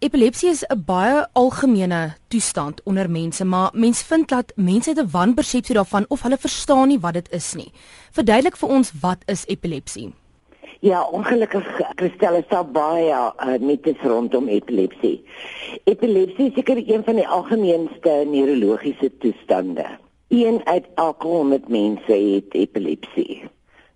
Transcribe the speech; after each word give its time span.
Epilepsie 0.00 0.48
is 0.48 0.62
'n 0.62 0.84
baie 0.86 1.26
algemene 1.32 2.14
toestand 2.28 2.82
onder 2.84 3.10
mense, 3.10 3.44
maar 3.44 3.70
mens 3.72 4.02
vind 4.02 4.28
dat 4.28 4.52
mense 4.56 4.90
'n 4.90 5.10
wanpersepsie 5.10 5.74
daarvan 5.74 6.04
of 6.08 6.22
hulle 6.22 6.36
verstaan 6.38 6.88
nie 6.88 7.00
wat 7.00 7.12
dit 7.12 7.32
is 7.32 7.54
nie. 7.54 7.72
Verduidelik 8.12 8.56
vir 8.56 8.68
ons 8.68 8.92
wat 9.00 9.18
is 9.26 9.46
epilepsie? 9.46 10.14
Ja, 10.80 11.02
ongelukkig 11.02 11.80
Christel 11.94 12.34
is 12.34 12.48
daar 12.48 12.70
baie 12.70 13.10
uh, 13.10 13.58
mites 13.60 14.00
rondom 14.02 14.48
epilepsie. 14.48 15.24
Epilepsie 15.84 16.46
is 16.46 16.54
seker 16.54 16.76
een 16.76 17.04
van 17.04 17.14
die 17.14 17.28
algemeenste 17.28 18.24
neurologiese 18.26 19.10
toestande. 19.18 19.86
Een 20.28 20.60
uit 20.64 20.86
elke 20.94 21.26
100 21.26 21.68
mense 21.68 22.12
het 22.12 22.54
epilepsie. 22.54 23.48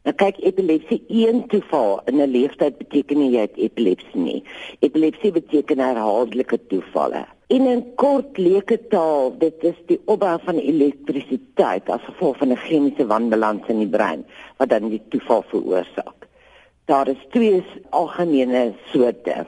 Nou 0.03 0.15
kyk 0.19 0.41
epilepsie 0.43 1.05
een 1.07 1.45
toeval 1.47 2.01
in 2.11 2.17
'n 2.19 2.31
leeftyd 2.31 2.79
beteken 2.79 3.19
nie 3.19 3.31
jy 3.31 3.43
het 3.47 3.57
epilepsie 3.57 4.21
nie. 4.21 4.43
Epilepsie 4.81 5.31
beteken 5.33 5.79
herhaaldelike 5.79 6.59
toevalle. 6.67 7.27
In 7.47 7.69
'n 7.69 7.95
kort 7.95 8.39
leuke 8.39 8.79
taal, 8.89 9.39
dit 9.39 9.65
is 9.65 9.79
die 9.87 10.01
opbou 10.05 10.39
van 10.45 10.59
elektrisiteit 10.59 11.89
as 11.89 12.03
gevolg 12.03 12.37
van 12.37 12.51
'n 12.51 12.57
chemiese 12.57 13.07
wanbalans 13.07 13.69
in 13.69 13.79
die 13.79 13.89
brein 13.89 14.27
wat 14.57 14.69
dan 14.69 14.89
die 14.89 15.03
toeval 15.09 15.43
veroorsaak. 15.43 16.27
Daar 16.85 17.09
is 17.09 17.27
twee 17.31 17.63
algemene 17.91 18.75
soorte. 18.91 19.47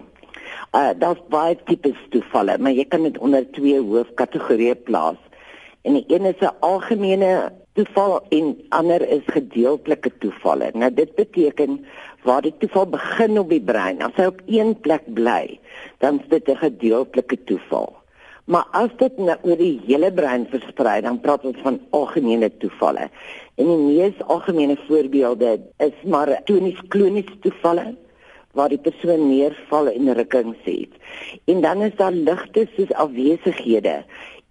Uh 0.73 0.91
daar's 0.99 1.23
baie 1.29 1.59
tipes 1.65 1.99
toevalle, 2.11 2.59
maar 2.59 2.73
jy 2.73 2.85
kan 2.85 3.03
dit 3.03 3.19
onder 3.19 3.51
twee 3.51 3.81
hoofkategorieë 3.81 4.75
plaas. 4.75 5.19
En 5.83 5.93
die 5.93 6.05
een 6.07 6.25
is 6.25 6.41
'n 6.41 6.57
algemene 6.61 7.53
toeval 7.75 8.21
en 8.31 8.55
ander 8.69 9.03
is 9.09 9.27
gedeeltelike 9.27 10.13
toevalle. 10.23 10.71
Nou 10.75 10.91
dit 10.95 11.15
beteken 11.15 11.81
waar 12.23 12.43
die 12.47 12.55
toeval 12.59 12.87
begin 12.95 13.39
op 13.39 13.51
die 13.51 13.63
brein, 13.63 14.03
as 14.03 14.15
hy 14.17 14.31
op 14.31 14.41
een 14.47 14.73
plek 14.81 15.05
bly, 15.15 15.59
dan 15.99 16.21
is 16.23 16.29
dit 16.29 16.49
'n 16.49 16.63
gedeeltelike 16.63 17.39
toeval. 17.45 17.93
Maar 18.45 18.67
as 18.77 18.91
dit 19.01 19.17
nou 19.17 19.37
oor 19.43 19.57
die 19.57 19.81
hele 19.87 20.13
brein 20.13 20.47
versprei, 20.51 21.01
dan 21.01 21.21
praat 21.21 21.45
ons 21.45 21.61
van 21.65 21.81
algemene 21.91 22.51
toevalle. 22.61 23.09
En 23.57 23.67
die 23.67 23.77
mees 23.77 24.19
algemene 24.27 24.77
voorbeelde 24.87 25.61
is 25.79 25.97
maar 26.05 26.43
tonies-kloniese 26.45 27.39
toevalle 27.41 27.95
waar 28.55 28.69
die 28.69 28.79
persoon 28.79 29.29
neerval 29.29 29.89
en 29.91 30.13
rukkings 30.15 30.61
het. 30.63 30.93
En 31.51 31.61
dan 31.61 31.83
is 31.83 31.97
daar 31.97 32.13
ligte 32.13 32.69
soos 32.77 32.93
afwesighede 32.93 34.05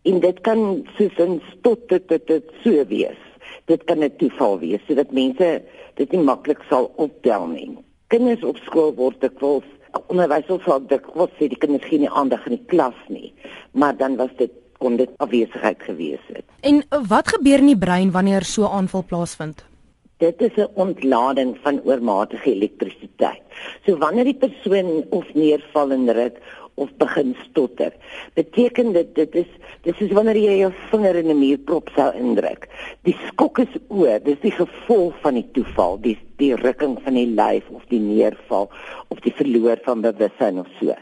en 0.04 0.20
dit 0.20 0.42
kan 0.42 0.86
soos 0.98 1.18
'n 1.20 1.42
tot 1.62 1.90
dit 1.90 2.08
dit, 2.08 2.28
dit 2.28 2.44
so 2.64 2.86
wees. 2.86 3.22
Dit 3.66 3.84
kan 3.84 4.04
'n 4.04 4.16
toeval 4.18 4.60
wees 4.60 4.82
sodat 4.88 5.12
mense 5.12 5.62
dit 5.96 6.12
nie 6.12 6.24
maklik 6.24 6.62
sal 6.70 6.92
optel 6.96 7.48
nie. 7.48 7.78
Kinders 8.08 8.44
op 8.44 8.58
skool 8.58 8.94
word 8.96 9.22
dikwels 9.22 9.64
onderwysers 10.08 10.64
sal 10.64 10.82
dikwels 10.90 11.34
sê 11.38 11.50
die 11.52 11.60
kinders 11.60 11.86
gee 11.90 12.00
nie 12.00 12.10
aandag 12.10 12.46
in 12.50 12.58
die 12.58 12.66
klas 12.72 12.98
nie, 13.10 13.34
maar 13.72 13.98
dan 13.98 14.18
was 14.18 14.34
dit 14.38 14.52
kon 14.84 14.98
dit 15.00 15.12
afwesigheid 15.24 15.84
gewees 15.86 16.24
het. 16.34 16.44
En 16.62 16.82
wat 17.08 17.30
gebeur 17.36 17.62
in 17.64 17.72
die 17.72 17.80
brein 17.80 18.12
wanneer 18.12 18.44
so 18.44 18.68
aanval 18.68 19.06
plaasvind? 19.08 19.64
Dit 20.20 20.42
is 20.42 20.56
'n 20.58 20.72
ontlading 20.76 21.58
van 21.64 21.82
oormatige 21.84 22.52
elektrisiteit. 22.54 23.44
So 23.86 23.98
wanneer 23.98 24.24
die 24.24 24.40
persoon 24.46 25.06
of 25.10 25.26
neerval 25.34 25.92
en 25.92 26.12
ruk 26.12 26.38
of 26.76 26.90
begin 26.98 27.36
stotter. 27.50 27.94
Beteken 28.34 28.94
dit 28.94 29.16
dit 29.16 29.36
is 29.44 29.50
dis 29.84 30.02
is 30.06 30.14
wanneer 30.16 30.40
jy 30.40 30.58
jou 30.62 30.72
vinger 30.92 31.16
in 31.22 31.30
'n 31.30 31.40
muurprop 31.40 31.90
sou 31.96 32.10
indruk. 32.16 32.68
Die 33.04 33.16
skok 33.28 33.60
is 33.60 33.74
oor, 33.88 34.20
dis 34.20 34.40
die 34.42 34.52
gevolg 34.52 35.14
van 35.22 35.34
die 35.34 35.48
toeval, 35.52 36.00
die 36.02 36.18
die 36.38 36.56
rukking 36.56 36.98
van 37.04 37.14
die 37.14 37.28
lyf 37.28 37.70
of 37.70 37.84
die 37.90 38.00
neerval 38.00 38.70
of 39.10 39.20
die 39.20 39.34
verloor 39.34 39.78
van 39.84 40.02
bewussyn 40.02 40.60
of 40.60 40.68
so. 40.80 40.96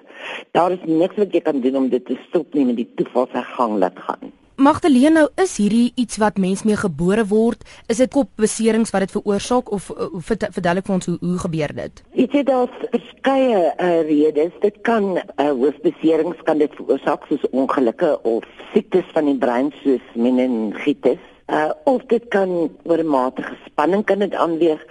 Daar 0.52 0.72
is 0.72 0.84
niks 0.86 1.16
wat 1.16 1.34
jy 1.34 1.42
kan 1.42 1.62
doen 1.62 1.76
om 1.76 1.90
dit 1.90 2.06
te 2.06 2.18
stop 2.28 2.54
nie, 2.54 2.66
met 2.66 2.76
die 2.76 2.90
toeval 2.96 3.28
se 3.32 3.42
gang 3.42 3.78
laat 3.78 4.00
gaan. 4.00 4.41
Magdalene, 4.62 5.09
nou 5.16 5.30
is 5.42 5.56
hierdie 5.58 5.88
iets 5.98 6.20
wat 6.22 6.36
mens 6.38 6.62
mee 6.67 6.78
gebore 6.78 7.23
word? 7.26 7.64
Is 7.90 7.98
dit 7.98 8.12
kopbeserings 8.14 8.91
wat 8.94 9.08
dit 9.08 9.13
veroorsaak 9.16 9.72
of 9.74 9.88
uh, 9.90 10.12
verduidelik 10.22 10.86
vir 10.86 10.96
ons 11.00 11.09
hoe 11.09 11.16
hoe 11.24 11.40
gebeur 11.41 11.74
dit? 11.80 12.03
Dit 12.19 12.36
het 12.38 12.46
daar 12.52 12.69
verskeie 12.84 13.63
uh, 13.72 13.88
redes. 14.06 14.53
Dit 14.62 14.78
kan 14.86 15.18
uh, 15.18 15.47
hoofbeserings 15.47 16.46
kan 16.46 16.62
dit 16.62 16.78
veroorsaak 16.78 17.25
soos 17.31 17.50
ongelukke 17.50 18.12
of 18.36 18.46
siektes 18.75 19.09
van 19.18 19.31
die 19.31 19.36
brein 19.47 19.74
soos 19.81 20.13
meningitis. 20.13 21.25
Uh, 21.50 21.74
of 21.90 22.06
dit 22.13 22.30
kan 22.30 22.69
oormatige 22.86 23.57
spanning 23.66 24.06
kan 24.06 24.22
dit 24.22 24.38
aanweeg 24.38 24.86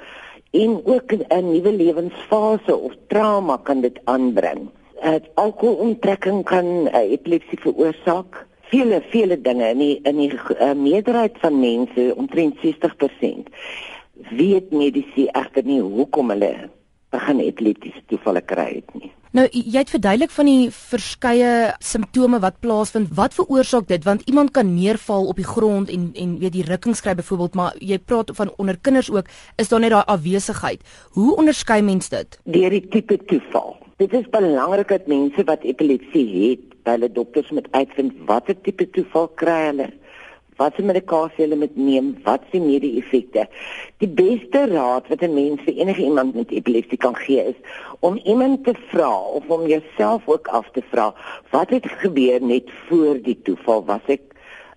en 0.51 0.81
ook 0.83 1.15
'n 1.15 1.47
nuwe 1.53 1.77
lewensfase 1.79 2.75
of 2.77 2.99
trauma 3.07 3.61
kan 3.63 3.87
dit 3.87 4.03
aanbring. 4.05 4.67
Uh, 4.99 5.23
alkoholonttrekking 5.35 6.43
kan 6.45 6.91
uh, 6.91 7.07
epilepsie 7.07 7.63
veroorsaak 7.63 8.50
vele 8.71 9.01
vele 9.13 9.39
dinge 9.41 9.71
in 9.75 9.79
die 9.83 9.95
in 10.09 10.21
die 10.23 10.33
uh, 10.35 10.75
meerderheid 10.75 11.39
van 11.43 11.61
mense 11.61 12.11
omtrent 12.17 12.59
60% 12.65 13.49
weet 14.37 14.71
mediese 14.71 15.31
egter 15.33 15.65
nie 15.67 15.81
hoekom 15.81 16.31
hulle 16.35 16.53
begin 17.11 17.41
epileptiese 17.43 18.03
toevalle 18.11 18.43
kry 18.47 18.69
het 18.77 18.95
nie. 18.95 19.11
Nou 19.35 19.45
jy 19.51 19.79
het 19.79 19.93
verduidelik 19.93 20.33
van 20.35 20.49
die 20.51 20.71
verskeie 20.75 21.51
simptome 21.87 22.41
wat 22.43 22.59
plaasvind. 22.63 23.13
Wat 23.15 23.35
veroorsaak 23.35 23.87
dit? 23.87 24.03
Want 24.07 24.25
iemand 24.31 24.51
kan 24.57 24.73
neerval 24.75 25.29
op 25.31 25.39
die 25.39 25.47
grond 25.47 25.91
en 25.91 26.09
en 26.19 26.33
weet 26.39 26.57
die 26.57 26.67
rukking 26.67 26.97
skry 26.99 27.15
byvoorbeeld, 27.15 27.55
maar 27.55 27.77
jy 27.79 27.99
praat 27.99 28.33
van 28.35 28.51
onder 28.57 28.79
kinders 28.79 29.11
ook, 29.11 29.31
is 29.57 29.71
daar 29.71 29.81
net 29.81 29.95
daai 29.95 30.07
afwesigheid. 30.07 30.83
Hoe 31.19 31.37
onderskei 31.37 31.83
mens 31.83 32.11
dit? 32.11 32.41
Deur 32.45 32.75
die 32.75 32.89
tipe 32.89 33.19
toeval. 33.31 33.77
Dit 34.03 34.13
is 34.19 34.27
belangrik 34.31 34.89
dat 34.89 35.07
mense 35.07 35.45
wat 35.47 35.63
epilepsie 35.63 36.27
het 36.51 36.70
by 36.85 36.97
hulle 36.97 37.11
dokters 37.17 37.51
moet 37.57 37.69
uitvind 37.73 38.21
watter 38.29 38.57
tipe 38.67 38.87
toeval 38.97 39.29
kry 39.43 39.59
hulle 39.71 39.89
wat 40.61 40.77
se 40.77 40.85
medikasie 40.85 41.45
hulle 41.45 41.59
moet 41.63 41.77
neem 41.81 42.11
wat 42.27 42.45
se 42.53 42.61
neeweffekte 42.61 43.47
die 44.05 44.11
beste 44.21 44.65
raad 44.73 45.09
wat 45.13 45.23
'n 45.27 45.35
mens 45.35 45.65
vir 45.67 45.75
enige 45.83 46.03
iemand 46.03 46.35
met 46.35 46.57
epilepsie 46.59 47.01
kan 47.07 47.17
gee 47.17 47.45
is 47.53 47.61
om 48.01 48.21
iemand 48.25 48.65
te 48.65 48.75
vra 48.91 49.13
of 49.39 49.49
om 49.49 49.67
jouself 49.67 50.29
ook 50.29 50.49
af 50.49 50.71
te 50.73 50.83
vra 50.91 51.15
wat 51.51 51.71
het 51.71 51.87
gebeur 52.05 52.43
net 52.43 52.71
voor 52.89 53.23
die 53.23 53.39
toeval 53.43 53.85
was 53.85 54.07
ek 54.07 54.23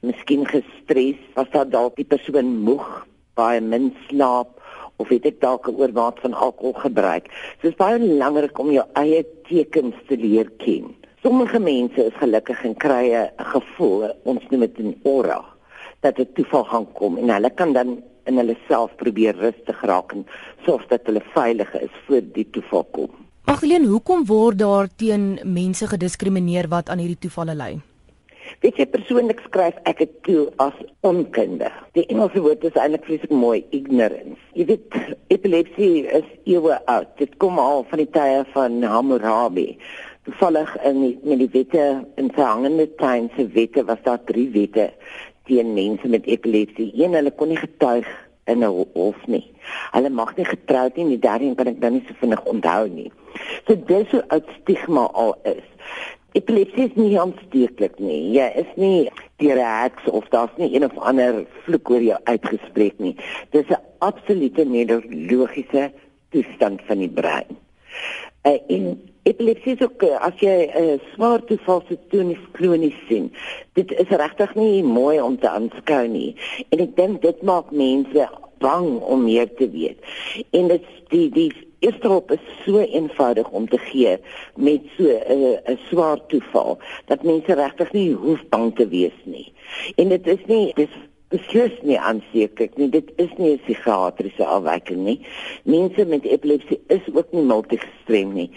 miskien 0.02 0.46
gestres 0.46 1.19
was 1.36 1.50
daar 1.52 1.69
dalk 1.69 1.96
die 1.96 2.12
persoon 2.16 2.58
moeg 2.68 3.08
baie 3.36 3.62
min 3.62 3.94
slaap 4.08 4.59
of 5.02 5.09
het 5.09 5.25
ek 5.25 5.40
dalk 5.42 5.68
'n 5.68 5.80
oormaat 5.81 6.19
van 6.19 6.34
alkohol 6.34 6.74
gebruik. 6.74 7.25
So 7.62 7.68
is 7.68 7.75
baie 7.75 8.00
belangrik 8.00 8.59
om 8.59 8.72
jou 8.72 8.86
eie 8.94 9.25
tekens 9.50 9.96
te 10.08 10.18
leer 10.18 10.50
ken. 10.58 10.96
Sommige 11.23 11.59
mense 11.59 12.03
is 12.03 12.16
gelukkig 12.19 12.66
en 12.67 12.73
kry 12.75 13.16
'n 13.16 13.45
gevoel, 13.53 14.11
ons 14.23 14.44
noem 14.50 14.59
dit 14.59 14.79
'n 14.79 14.95
aura, 15.03 15.39
dat 16.01 16.16
dit 16.16 16.35
toeval 16.35 16.63
gaan 16.63 16.88
kom 16.94 17.17
en 17.17 17.29
hulle 17.29 17.50
kan 17.50 17.73
dan 17.73 18.03
in 18.25 18.38
hulle 18.38 18.57
self 18.67 18.91
probeer 18.95 19.35
rustig 19.35 19.81
raak 19.81 20.12
en 20.12 20.25
sorg 20.66 20.88
dat 20.88 21.01
hulle 21.06 21.22
veilig 21.33 21.73
is 21.79 21.95
voor 22.06 22.22
die 22.33 22.47
toeval 22.51 22.83
kom. 22.91 23.09
Agleen, 23.45 23.85
hoekom 23.85 24.25
word 24.25 24.57
daar 24.57 24.88
teen 24.95 25.39
mense 25.44 25.88
gediskrimineer 25.88 26.67
wat 26.67 26.89
aan 26.89 27.00
hierdie 27.00 27.23
toevalle 27.28 27.56
ly? 27.56 27.79
Weet 28.59 28.78
jy 28.78 28.85
persoonlik 28.85 29.39
skryf 29.39 29.75
ek 29.83 29.97
dit 29.97 30.23
toe 30.23 30.51
as 30.57 30.75
onkunde. 31.01 31.72
Die 31.94 32.06
Engelse 32.06 32.41
woord 32.41 32.63
is 32.63 32.75
eintlik 32.75 33.06
vreeslik 33.06 33.31
mooi, 33.31 33.66
ignorance. 33.72 34.39
Jy 34.53 34.66
weet 34.66 34.94
epilepsie 35.28 36.07
is 36.07 36.28
eeue 36.44 36.85
oud. 36.85 37.17
Dit 37.17 37.38
kom 37.38 37.59
al 37.59 37.85
van 37.89 37.97
die 37.97 38.12
tye 38.12 38.44
van 38.53 38.83
Hammurabi 38.83 39.78
toevallig 40.23 40.72
in 40.84 41.01
die, 41.01 41.13
met 41.23 41.39
die 41.39 41.50
wette 41.51 41.85
in 42.16 42.31
verhangende 42.31 42.88
tyd 43.00 43.31
se 43.35 43.47
wette 43.56 43.84
was 43.85 44.01
daar 44.03 44.22
drie 44.29 44.50
wette 44.53 44.91
teen 45.47 45.73
mense 45.75 46.07
met 46.07 46.25
epilepsie. 46.25 46.91
Een 46.95 47.17
hulle 47.17 47.31
kon 47.31 47.51
nie 47.51 47.59
getuig 47.59 48.07
in 48.45 48.63
'n 48.63 48.88
hof 48.94 49.28
nie. 49.28 49.51
Hulle 49.91 50.09
mag 50.09 50.35
nie 50.35 50.45
getroud 50.45 50.95
nie, 50.95 51.07
die 51.07 51.19
derde 51.19 51.45
een 51.45 51.56
kan 51.56 51.67
ek 51.67 51.81
dan 51.81 51.94
nie 51.94 52.03
so 52.07 52.13
vinnig 52.19 52.44
onthou 52.44 52.88
nie. 52.89 53.12
So 53.67 53.75
dis 53.75 54.09
so 54.09 54.22
'n 54.29 54.44
stigma 54.62 55.06
al 55.13 55.35
is. 55.44 55.63
Epilepsie 56.33 56.86
is 56.89 56.95
nie 56.95 57.19
aansteeklik 57.19 58.00
nie. 58.00 58.31
Jy 58.33 58.48
is 58.56 58.71
nie 58.75 59.09
direk 59.38 60.00
of 60.06 60.27
daar's 60.30 60.56
nie 60.57 60.75
een 60.75 60.86
of 60.86 60.98
ander 60.98 61.45
vloek 61.65 61.89
oor 61.89 62.01
jou 62.01 62.19
uitgespreek 62.24 63.00
nie. 63.00 63.15
Dis 63.51 63.69
'n 63.69 63.81
absolute 64.00 64.65
neurologiese 64.65 65.92
toestand 66.30 66.81
van 66.88 66.98
die 66.98 67.09
brein. 67.09 67.57
Uh, 68.44 68.59
en 68.68 69.12
epilepsie 69.24 69.75
is 69.75 69.81
ook 69.81 70.04
eh, 70.04 70.20
as 70.20 70.40
jy 70.40 70.56
'n 70.68 70.84
uh, 70.84 71.00
swaar 71.14 71.44
toevalse 71.48 71.98
tonies 72.10 72.44
klonies 72.52 72.98
sien. 73.08 73.31
Dit 73.74 73.92
is 73.92 74.10
regtig 74.10 74.56
nie 74.56 74.84
mooi 74.84 75.22
om 75.22 75.38
te 75.40 75.50
aanskou 75.50 76.08
nie. 76.08 76.36
En 76.70 76.80
ek 76.80 76.96
dink 76.96 77.22
dit 77.22 77.42
maak 77.42 77.72
mense 77.72 78.28
bang 78.60 79.00
om 79.00 79.24
meer 79.24 79.54
te 79.56 79.70
weet. 79.70 80.00
En 80.52 80.68
dit 80.68 80.84
die 81.10 81.30
die 81.30 81.52
eerste 81.80 82.08
hulp 82.08 82.31
is 82.31 82.44
so 82.66 82.80
eenvoudig 82.80 83.50
om 83.50 83.68
te 83.68 83.78
gee 83.78 84.18
met 84.56 84.81
so 84.98 85.04
'n 85.08 85.42
uh, 85.44 85.72
'n 85.72 85.80
swaar 85.90 86.20
toeval 86.28 86.78
dat 87.06 87.24
mense 87.24 87.54
regtig 87.54 87.92
nie 87.92 88.12
hoef 88.14 88.44
bang 88.50 88.75
te 88.75 88.88
wees 88.88 89.20
nie. 89.24 89.54
En 89.96 90.10
dit 90.10 90.28
is 90.28 90.46
nie 90.46 90.72
dis 90.75 90.94
beslis 91.30 91.74
nie 91.81 92.00
aanseker 92.00 92.70
nie. 92.75 92.90
Dit 92.90 93.12
is 93.16 93.31
nie 93.38 93.54
'n 93.54 93.60
psigiatriese 93.66 94.46
afwyking 94.46 95.04
nie. 95.04 95.20
Mense 95.64 96.06
met 96.06 96.24
epilepsie 96.24 96.80
is 96.88 97.02
ook 97.14 97.31
nie 97.31 97.42
multigestrem 97.42 98.34
nie 98.34 98.52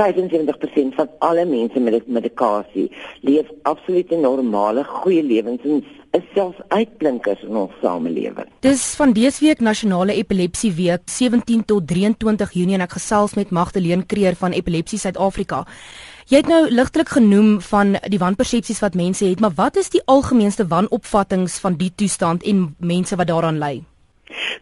75% 0.00 0.94
van 0.96 1.08
alle 1.18 1.44
mense 1.44 1.80
met 1.80 2.06
medikasie 2.06 2.90
leef 3.20 3.48
absolute 3.62 4.16
normale 4.16 4.84
goeie 4.84 5.22
lewens 5.22 5.64
en 5.64 5.82
is 6.16 6.26
selfs 6.34 6.58
uitblinkers 6.68 7.42
in 7.46 7.56
ons 7.56 7.74
samelewing. 7.82 8.48
Dis 8.66 8.82
van 8.98 9.12
dese 9.14 9.44
week 9.44 9.60
nasionale 9.62 10.16
epilepsie 10.18 10.72
week 10.74 11.04
17 11.06 11.64
tot 11.64 11.86
23 11.86 12.54
Junie 12.58 12.78
en 12.78 12.86
ek 12.86 12.96
gesels 12.98 13.36
met 13.38 13.52
Magdalene 13.54 14.06
Kreer 14.10 14.38
van 14.40 14.56
Epilepsie 14.56 14.98
Suid-Afrika. 14.98 15.64
Jy 16.30 16.42
het 16.42 16.50
nou 16.50 16.64
ligtelik 16.70 17.10
genoem 17.14 17.60
van 17.66 17.96
die 18.10 18.18
wanpersepsies 18.22 18.82
wat 18.82 18.98
mense 18.98 19.24
het, 19.26 19.40
maar 19.42 19.54
wat 19.58 19.78
is 19.78 19.90
die 19.90 20.02
algemeenste 20.06 20.66
wanopvattinge 20.70 21.50
van 21.62 21.78
die 21.78 21.92
toestand 21.94 22.46
en 22.46 22.68
mense 22.78 23.16
wat 23.18 23.30
daaraan 23.30 23.58
ly? 23.58 23.72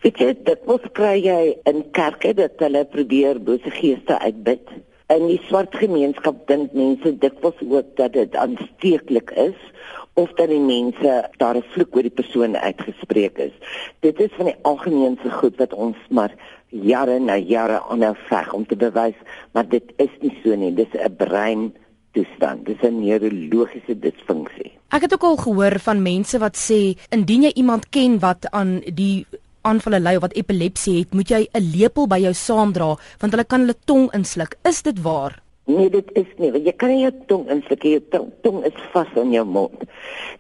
Weet 0.03 0.21
jy, 0.21 0.31
dit 0.49 0.69
moet 0.69 0.85
kry 0.97 1.17
jy 1.21 1.41
in 1.69 1.83
kerke 1.97 2.33
dat 2.37 2.61
hulle 2.65 2.85
probeer 2.89 3.41
bose 3.45 3.73
geeste 3.81 4.17
uitbid. 4.21 4.65
In 5.09 5.25
die 5.25 5.41
swart 5.47 5.73
gemeenskap 5.81 6.43
dink 6.51 6.75
mense 6.77 7.15
dikwels 7.23 7.61
ook 7.65 7.95
dat 7.97 8.13
dit 8.13 8.35
aansteeklik 8.37 9.31
is 9.41 9.57
of 10.21 10.35
dat 10.37 10.51
die 10.53 10.61
mense 10.61 11.13
daar 11.41 11.57
'n 11.57 11.65
vloek 11.73 11.97
oor 11.97 12.03
die 12.03 12.19
persoon 12.21 12.57
uitgespreek 12.57 13.39
is. 13.39 13.55
Dit 14.01 14.21
is 14.21 14.33
van 14.37 14.51
die 14.53 14.57
algemeenste 14.63 15.31
goed 15.31 15.57
wat 15.57 15.73
ons 15.73 15.97
maar 16.11 16.35
jare 16.69 17.19
na 17.19 17.37
jare 17.37 17.81
aanhou 17.89 18.15
veg 18.29 18.53
om 18.53 18.67
te 18.67 18.77
bewys, 18.77 19.17
maar 19.53 19.69
dit 19.69 19.93
is 19.97 20.13
nie 20.21 20.37
so 20.43 20.55
nie. 20.55 20.75
Dis 20.75 20.93
'n 20.93 21.17
brein 21.17 21.73
toestand. 22.13 22.67
Dis 22.67 22.83
'n 22.83 23.01
neurologiese 23.01 23.99
disfunksie. 23.99 24.73
Ek 24.89 25.01
het 25.01 25.13
ook 25.13 25.23
al 25.23 25.37
gehoor 25.37 25.79
van 25.79 26.03
mense 26.03 26.39
wat 26.39 26.57
sê 26.57 26.99
indien 27.09 27.43
jy 27.43 27.53
iemand 27.55 27.89
ken 27.89 28.19
wat 28.19 28.51
aan 28.51 28.81
die 28.95 29.27
aanvalle 29.69 30.01
ly 30.01 30.15
of 30.17 30.25
wat 30.25 30.37
epilepsie 30.41 30.99
het, 31.01 31.13
moet 31.15 31.31
jy 31.31 31.43
'n 31.53 31.71
lepel 31.75 32.09
by 32.09 32.19
jou 32.25 32.35
saamdra 32.35 32.97
want 33.21 33.33
hulle 33.33 33.45
kan 33.45 33.61
hulle 33.61 33.77
tong 33.85 34.09
insluk. 34.17 34.57
Is 34.65 34.83
dit 34.83 34.99
waar? 35.03 35.37
Nee, 35.69 35.91
dit 35.91 36.11
is 36.17 36.29
nie. 36.41 36.49
Jy 36.65 36.73
kan 36.81 36.89
nie 36.89 37.03
jou 37.03 37.13
tong 37.29 37.49
insluk 37.53 37.83
nie. 37.85 37.91
Jou 37.99 38.05
tong, 38.11 38.29
tong 38.43 38.63
is 38.65 38.79
vas 38.93 39.11
in 39.21 39.35
jou 39.37 39.45
mond. 39.45 39.85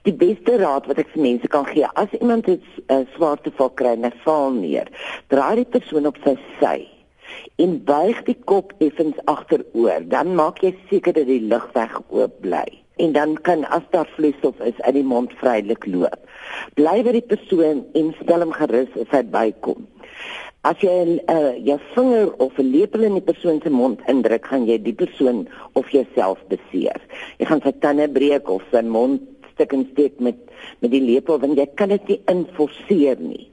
Die 0.08 0.14
beste 0.16 0.56
raad 0.56 0.88
wat 0.88 0.98
ek 0.98 1.12
vir 1.12 1.22
mense 1.22 1.50
kan 1.52 1.66
gee, 1.68 1.84
as 2.00 2.08
iemand 2.20 2.48
'n 2.48 2.56
uh, 2.88 3.04
swaarte 3.14 3.52
val 3.60 3.70
kry 3.70 3.92
en 3.92 4.08
hy 4.08 4.12
val 4.24 4.50
neer, 4.56 4.88
draai 5.28 5.56
die 5.60 5.68
persoon 5.76 6.06
op 6.06 6.16
sy 6.24 6.38
sy 6.60 6.88
en 7.60 7.84
buig 7.84 8.24
die 8.24 8.38
kop 8.48 8.72
effens 8.78 9.20
agteroor. 9.26 10.08
Dan 10.08 10.34
maak 10.34 10.62
jy 10.62 10.72
seker 10.88 11.12
dat 11.12 11.26
die 11.26 11.44
lugweg 11.44 12.00
oop 12.08 12.40
bly 12.40 12.87
en 12.98 13.12
dan 13.12 13.36
kan 13.46 13.64
as 13.74 13.86
daar 13.90 14.08
vloeistof 14.16 14.58
is 14.60 14.80
uit 14.80 14.94
die 14.94 15.06
mond 15.06 15.32
vrylik 15.40 15.86
loop. 15.86 16.18
Bly 16.78 17.02
by 17.06 17.14
die 17.18 17.28
persoon 17.34 17.84
en 17.98 18.12
stel 18.22 18.44
hom 18.44 18.54
gerus 18.56 18.90
as 19.00 19.10
hy 19.14 19.22
bykom. 19.34 19.86
As 20.66 20.80
jy 20.82 20.90
'n 20.90 21.20
uh, 21.30 21.54
jou 21.64 21.78
vinger 21.94 22.32
of 22.44 22.58
'n 22.58 22.70
lepel 22.70 23.06
in 23.06 23.14
die 23.14 23.28
persoon 23.30 23.60
se 23.62 23.70
mond 23.70 24.00
indruk, 24.06 24.46
gaan 24.46 24.66
jy 24.66 24.78
die 24.82 24.96
persoon 25.04 25.46
of 25.72 25.90
jouself 25.90 26.38
beseer. 26.48 27.00
Jy 27.38 27.46
gaan 27.46 27.62
sy 27.62 27.72
tande 27.80 28.08
breek 28.08 28.50
of 28.50 28.62
sy 28.72 28.82
mond 28.82 29.22
stik 29.52 29.72
en 29.72 29.88
steek 29.92 30.18
met 30.20 30.36
met 30.80 30.90
die 30.90 31.02
lepel 31.02 31.38
want 31.38 31.58
jy 31.58 31.66
kan 31.74 31.88
dit 31.88 32.08
nie 32.08 32.20
inforceer 32.26 33.16
nie. 33.20 33.50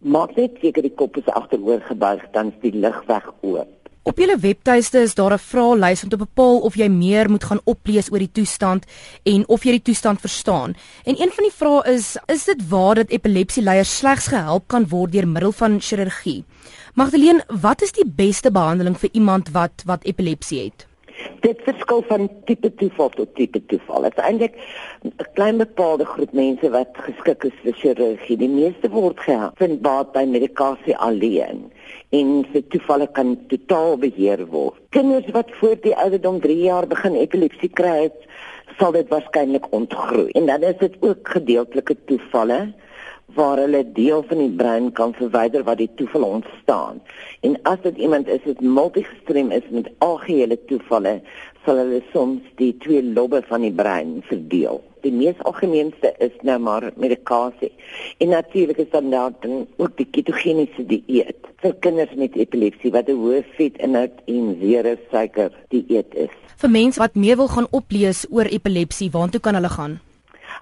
Maak 0.00 0.36
net 0.36 0.60
seker 0.60 0.82
die 0.82 0.94
kop 0.94 1.16
is 1.16 1.28
agteroor 1.32 1.80
gebuig 1.80 2.22
dan 2.32 2.52
is 2.52 2.60
die 2.60 2.76
lug 2.80 3.02
weg 3.08 3.32
oop. 3.40 3.75
Op 4.06 4.20
julle 4.22 4.36
webtuiste 4.38 5.00
is 5.02 5.14
daar 5.18 5.32
'n 5.34 5.38
vraelys 5.38 6.02
om 6.02 6.08
te 6.08 6.16
bepaal 6.16 6.58
of 6.58 6.74
jy 6.74 6.88
meer 6.88 7.30
moet 7.30 7.44
gaan 7.44 7.60
oplees 7.64 8.10
oor 8.12 8.18
die 8.18 8.32
toestand 8.32 8.84
en 9.22 9.48
of 9.48 9.64
jy 9.64 9.70
die 9.70 9.82
toestand 9.82 10.20
verstaan. 10.20 10.76
En 11.04 11.20
een 11.20 11.32
van 11.34 11.44
die 11.44 11.56
vrae 11.56 11.94
is: 11.94 12.16
Is 12.26 12.44
dit 12.44 12.68
waar 12.68 12.94
dat 12.94 13.10
epilepsieleiers 13.10 13.96
slegs 13.96 14.26
gehelp 14.26 14.68
kan 14.68 14.88
word 14.88 15.12
deur 15.12 15.28
middel 15.28 15.52
van 15.52 15.80
chirurgie? 15.80 16.44
Magdalene, 16.94 17.44
wat 17.48 17.82
is 17.82 17.92
die 17.92 18.06
beste 18.06 18.50
behandeling 18.50 18.98
vir 18.98 19.10
iemand 19.12 19.50
wat 19.50 19.82
wat 19.84 20.04
epilepsie 20.04 20.64
het? 20.64 20.86
Dit 21.40 21.60
verskil 21.64 22.02
van 22.08 22.28
tipe 22.44 22.74
toeval 22.74 23.08
tot 23.08 23.34
tipe 23.34 23.60
toeval. 23.66 24.02
Dit 24.02 24.18
is 24.18 24.24
eintlik 24.24 24.54
'n 25.04 25.12
klein 25.34 25.56
bepaalde 25.56 26.04
groep 26.04 26.32
mense 26.32 26.70
wat 26.70 26.92
geskik 27.06 27.44
is 27.44 27.58
vir 27.62 27.72
chirurgie. 27.72 28.36
Die 28.36 28.48
meeste 28.48 28.90
word 28.90 29.20
gehelp 29.20 29.58
vind 29.58 29.80
baat 29.80 30.12
by 30.12 30.24
medikasie 30.24 30.96
alleen 30.96 31.70
en 32.10 32.46
se 32.52 32.62
toevalle 32.68 33.06
kan 33.12 33.36
totaal 33.48 33.96
beheer 33.98 34.46
word. 34.46 34.80
Kinders 34.90 35.30
wat 35.32 35.50
voor 35.60 35.76
die 35.80 35.96
ouderdom 35.96 36.40
3 36.40 36.58
jaar 36.58 36.86
begin 36.86 37.14
epilepsie 37.14 37.68
kry, 37.68 38.10
sal 38.78 38.92
dit 38.92 39.08
waarskynlik 39.08 39.66
ontgroei. 39.70 40.30
En 40.30 40.46
dan 40.46 40.62
is 40.62 40.78
dit 40.78 40.96
ook 41.00 41.28
gedeeltelike 41.28 41.96
toevalle 42.04 42.72
waar 43.34 43.58
hulle 43.58 43.82
deel 43.92 44.22
van 44.28 44.38
die 44.38 44.50
brein 44.50 44.92
kan 44.92 45.14
verwyder 45.14 45.64
wat 45.66 45.78
die 45.78 45.90
toeval 45.98 46.22
ontstaan. 46.22 47.00
En 47.40 47.56
as 47.62 47.80
dit 47.82 47.96
iemand 47.96 48.28
is 48.28 48.44
wat 48.44 48.60
multigestrem 48.60 49.50
is 49.50 49.66
met 49.70 49.90
algehele 49.98 50.58
toevalle, 50.70 51.20
sal 51.64 51.80
hulle 51.82 52.02
soms 52.12 52.46
die 52.60 52.72
twee 52.84 53.02
lobbe 53.02 53.42
van 53.48 53.66
die 53.66 53.72
brein 53.72 54.20
verdeel. 54.30 54.80
Die 55.02 55.12
mees 55.12 55.38
algemeenste 55.46 56.14
is 56.22 56.34
nou 56.46 56.58
maar 56.62 56.90
medikasie. 56.96 57.72
En 58.18 58.28
natuurlik 58.28 58.78
is 58.86 58.90
dan 58.90 59.10
daar 59.10 59.34
dan 59.40 59.66
ook 59.76 59.96
die 59.96 60.08
ketogeniese 60.10 60.86
dieet 60.86 61.52
vir 61.62 61.76
kinders 61.80 62.14
met 62.14 62.36
epilepsie 62.36 62.92
wat 62.92 63.08
'n 63.08 63.18
hoë 63.20 63.44
vetinhoud 63.56 64.16
en 64.26 64.56
zero 64.60 64.96
suiker 65.10 65.50
dieet 65.68 66.14
is. 66.14 66.34
Vir 66.56 66.70
mense 66.70 67.00
wat 67.00 67.14
meer 67.14 67.36
wil 67.36 67.48
gaan 67.48 67.66
oplees 67.70 68.26
oor 68.30 68.44
epilepsie, 68.44 69.10
waartoe 69.10 69.40
kan 69.40 69.54
hulle 69.54 69.68
gaan? 69.68 70.00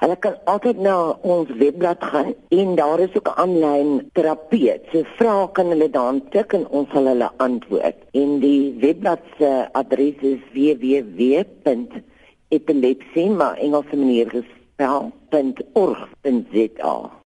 Hulle 0.01 0.17
kan 0.21 0.35
altyd 0.51 0.79
na 0.83 0.95
ons 1.23 1.49
webblad 1.61 2.01
gaan 2.13 2.35
en 2.59 2.69
daar 2.81 3.01
is 3.01 3.17
ook 3.17 3.29
aanlyn 3.35 3.91
terapeut. 4.19 4.83
So 4.93 4.99
vra 5.19 5.37
kan 5.57 5.67
hulle 5.75 5.91
dan 5.91 6.15
tik 6.35 6.49
en 6.59 6.65
ons 6.69 6.89
sal 6.93 7.07
hulle 7.13 7.29
antwoord. 7.47 7.99
En 8.13 8.31
die 8.43 8.65
webblad 8.83 9.23
se 9.39 9.51
adres 9.73 10.19
is 10.35 10.43
www.epilepsie 10.55 13.31
maar 13.31 13.57
Engelse 13.57 13.97
manier 13.97 14.29
gespel.org.za. 14.37 17.24